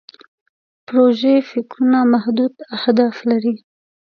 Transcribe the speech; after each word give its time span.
پروژوي 0.87 1.37
فکرونه 1.51 1.99
محدود 2.13 2.53
اهداف 2.77 3.15
لري. 3.29 3.55